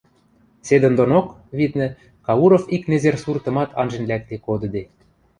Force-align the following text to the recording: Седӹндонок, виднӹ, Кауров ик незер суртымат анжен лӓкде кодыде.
Седӹндонок, 0.67 1.27
виднӹ, 1.57 1.87
Кауров 2.25 2.63
ик 2.75 2.83
незер 2.91 3.15
суртымат 3.23 3.69
анжен 3.81 4.03
лӓкде 4.09 4.37
кодыде. 4.45 4.83